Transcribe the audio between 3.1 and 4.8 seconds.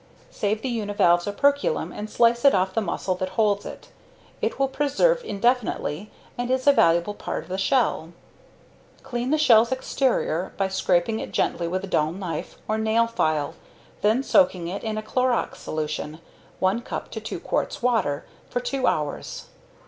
that holds it. It will